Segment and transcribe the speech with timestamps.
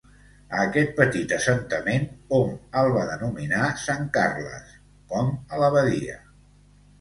[0.59, 2.07] A aquest petit assentament
[2.37, 4.73] hom el va denominar Sant Carles,
[5.13, 6.19] com a la Badia.